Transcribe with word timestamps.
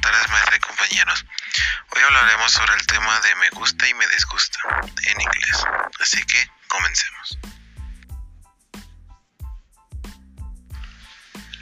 tarde 0.00 0.60
compañeros. 0.60 1.24
Hoy 1.94 2.02
hablaremos 2.02 2.52
sobre 2.52 2.74
el 2.74 2.86
tema 2.86 3.20
de 3.20 3.34
me 3.36 3.50
gusta 3.50 3.88
y 3.88 3.94
me 3.94 4.06
disgusta 4.08 4.58
en 5.06 5.20
inglés. 5.20 5.64
Así 6.00 6.22
que 6.24 6.50
comencemos. 6.68 7.38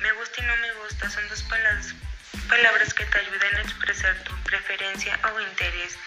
Me 0.00 0.12
gusta 0.12 0.42
y 0.42 0.46
no 0.46 0.56
me 0.56 0.72
gusta 0.74 1.10
son 1.10 1.28
dos 1.28 1.42
palabras, 1.42 1.94
palabras 2.48 2.94
que 2.94 3.04
te 3.04 3.18
ayudan 3.18 3.56
a 3.56 3.62
expresar 3.62 4.14
tu 4.24 4.34
preferencia 4.44 5.18
o 5.32 5.40
interés. 5.40 5.98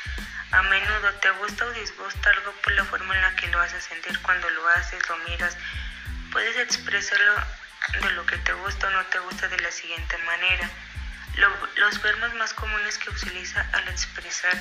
A 0.51 0.61
menudo 0.64 1.14
te 1.21 1.29
gusta 1.32 1.65
o 1.65 1.71
disgusta 1.71 2.29
algo 2.29 2.51
por 2.64 2.74
la 2.74 2.86
forma 2.86 3.15
en 3.15 3.21
la 3.21 3.36
que 3.36 3.47
lo 3.47 3.60
haces 3.60 3.83
sentir 3.83 4.18
cuando 4.21 4.50
lo 4.50 4.68
haces, 4.69 5.01
lo 5.10 5.18
miras. 5.29 5.57
Puedes 6.32 6.57
expresarlo 6.57 7.33
de 8.01 8.11
lo 8.11 8.25
que 8.25 8.37
te 8.37 8.54
gusta 8.54 8.87
o 8.87 8.92
no 8.92 9.05
te 9.07 9.19
gusta 9.19 9.47
de 9.47 9.60
la 9.60 9.71
siguiente 9.71 10.18
manera. 10.19 10.69
Los 11.36 12.01
verbos 12.01 12.33
más 12.36 12.54
comunes 12.54 12.97
que 12.97 13.10
utiliza 13.10 13.68
al 13.73 13.87
expresar 13.87 14.54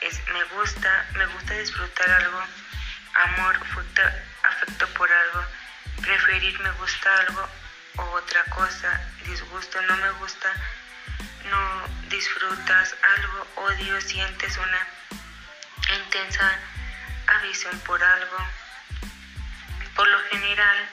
es 0.00 0.20
me 0.32 0.42
gusta, 0.56 1.06
me 1.14 1.26
gusta 1.26 1.54
disfrutar 1.54 2.10
algo, 2.10 2.40
amor, 3.14 3.58
afecto 4.42 4.86
por 4.94 5.10
algo, 5.10 5.44
preferir 6.02 6.58
me 6.60 6.70
gusta 6.72 7.16
algo 7.20 7.48
o 7.96 8.02
otra 8.12 8.44
cosa, 8.44 9.00
disgusto, 9.26 9.80
no 9.82 9.96
me 9.96 10.10
gusta, 10.12 10.52
no 11.50 12.08
disfrutas 12.08 12.94
algo, 13.16 13.46
odio, 13.56 14.00
sientes 14.00 14.56
una 14.58 14.88
intensa 15.98 16.58
avisión 17.26 17.78
por 17.80 18.02
algo. 18.02 18.36
Por 19.94 20.06
lo 20.08 20.20
general, 20.30 20.88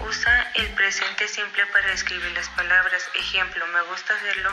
Usa 0.00 0.52
el 0.54 0.68
presente 0.74 1.28
simple 1.28 1.66
para 1.66 1.92
escribir 1.92 2.32
las 2.32 2.48
palabras. 2.50 3.08
Ejemplo, 3.14 3.66
me 3.68 3.80
gusta 3.82 4.14
hacerlo, 4.14 4.50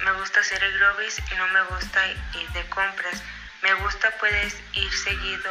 me 0.00 0.12
gusta 0.12 0.40
hacer 0.40 0.62
el 0.64 0.78
grobis 0.78 1.18
y 1.30 1.34
no 1.36 1.46
me 1.48 1.62
gusta 1.64 2.06
ir 2.08 2.48
de 2.52 2.68
compras. 2.70 3.22
Me 3.62 3.74
gusta 3.74 4.10
puedes 4.18 4.60
ir 4.72 4.92
seguido 4.92 5.50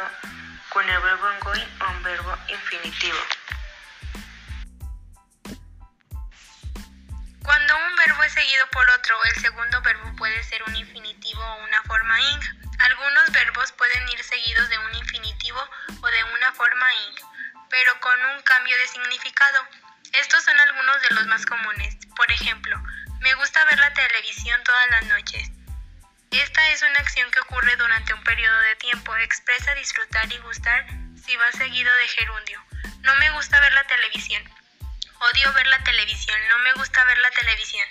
con 0.68 0.88
el 0.88 1.00
verbo 1.00 1.26
ongoing 1.26 1.68
o 1.80 1.90
un 1.90 2.02
verbo 2.02 2.38
infinitivo. 2.48 3.18
Cuando 7.42 7.76
un 7.76 7.96
verbo 7.96 8.22
es 8.24 8.32
seguido 8.32 8.66
por 8.72 8.88
otro, 8.90 9.14
el 9.24 9.40
segundo 9.40 9.80
verbo 9.82 10.16
puede 10.16 10.42
ser 10.44 10.62
un 10.64 10.76
infinitivo 10.76 11.42
o 11.42 11.64
una 11.64 11.82
forma 11.84 12.20
ing. 12.20 12.40
Algunos 12.78 13.30
verbos 13.32 13.72
pueden 13.72 14.08
ir 14.08 14.22
seguidos 14.24 14.68
de 14.68 14.78
un 14.78 14.94
infinitivo 14.94 15.60
o 16.00 16.08
pero 17.72 17.98
con 18.00 18.24
un 18.26 18.42
cambio 18.42 18.76
de 18.76 18.86
significado. 18.86 19.66
Estos 20.12 20.44
son 20.44 20.60
algunos 20.60 21.02
de 21.02 21.14
los 21.14 21.26
más 21.26 21.46
comunes. 21.46 21.96
Por 22.14 22.30
ejemplo, 22.30 22.78
me 23.20 23.34
gusta 23.36 23.64
ver 23.64 23.78
la 23.78 23.94
televisión 23.94 24.62
todas 24.62 24.90
las 24.90 25.04
noches. 25.06 25.50
Esta 26.30 26.68
es 26.68 26.82
una 26.82 26.98
acción 27.00 27.30
que 27.30 27.40
ocurre 27.40 27.74
durante 27.76 28.12
un 28.12 28.22
periodo 28.24 28.60
de 28.60 28.76
tiempo. 28.76 29.16
Expresa 29.16 29.74
disfrutar 29.74 30.30
y 30.30 30.36
gustar 30.40 30.86
si 31.16 31.34
va 31.36 31.50
seguido 31.52 31.90
de 31.94 32.08
gerundio. 32.08 32.62
No 33.00 33.16
me 33.16 33.30
gusta 33.30 33.58
ver 33.60 33.72
la 33.72 33.84
televisión. 33.84 34.42
Odio 35.32 35.52
ver 35.54 35.66
la 35.68 35.82
televisión. 35.82 36.38
No 36.50 36.58
me 36.58 36.74
gusta 36.74 37.02
ver 37.04 37.18
la 37.18 37.30
televisión. 37.30 37.88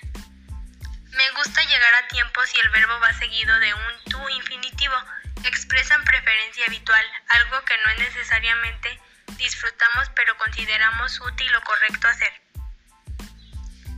Me 1.09 1.27
gusta 1.31 1.63
llegar 1.63 1.95
a 1.95 2.07
tiempo 2.07 2.45
si 2.45 2.59
el 2.59 2.69
verbo 2.69 2.99
va 2.99 3.13
seguido 3.13 3.57
de 3.57 3.73
un 3.73 4.03
tú 4.11 4.29
infinitivo. 4.29 4.95
Expresan 5.43 6.03
preferencia 6.03 6.65
habitual, 6.67 7.05
algo 7.29 7.65
que 7.65 7.77
no 7.79 7.91
es 7.93 7.97
necesariamente 7.97 9.00
disfrutamos 9.41 10.09
pero 10.15 10.37
consideramos 10.37 11.19
útil 11.19 11.53
o 11.55 11.61
correcto 11.61 12.07
hacer. 12.07 12.31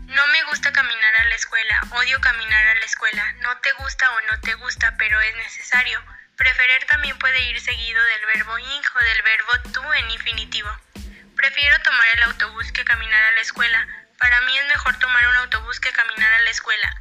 No 0.08 0.28
me 0.28 0.44
gusta 0.44 0.72
caminar 0.72 1.16
a 1.20 1.26
la 1.26 1.36
escuela, 1.36 1.82
odio 1.92 2.20
caminar 2.22 2.66
a 2.66 2.76
la 2.76 2.86
escuela, 2.86 3.34
no 3.42 3.58
te 3.58 3.72
gusta 3.74 4.10
o 4.12 4.22
no 4.32 4.40
te 4.40 4.54
gusta 4.56 4.96
pero 4.98 5.20
es 5.20 5.36
necesario. 5.36 6.02
Preferir 6.38 6.86
también 6.88 7.18
puede 7.20 7.42
ir 7.50 7.60
seguido 7.60 8.02
del 8.04 8.26
verbo 8.34 8.58
ing 8.58 8.84
o 8.96 9.00
del 9.04 9.22
verbo 9.22 9.72
tú 9.74 9.94
en 9.94 10.12
infinitivo. 10.12 10.70
Prefiero 11.36 11.80
tomar 11.82 12.08
el 12.14 12.24
autobús 12.24 12.72
que 12.72 12.86
caminar 12.86 13.24
a 13.24 13.32
la 13.34 13.42
escuela. 13.42 13.88
Para 14.18 14.40
mí 14.42 14.58
es 14.58 14.68
mejor 14.68 14.98
tomar 14.98 15.28
un 15.28 15.36
autobús 15.36 15.80
que 15.82 15.92
caminar 15.92 16.32
a 16.32 16.42
la 16.42 16.52
escuela. 16.52 16.96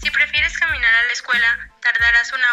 Si 0.00 0.10
prefieres 0.10 0.56
caminar 0.56 0.94
a 0.94 1.06
la 1.06 1.12
escuela, 1.12 1.68
tardarás 1.82 2.32
una 2.32 2.46